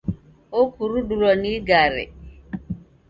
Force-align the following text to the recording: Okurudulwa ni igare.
Okurudulwa 0.61 1.31
ni 1.41 1.49
igare. 1.57 2.03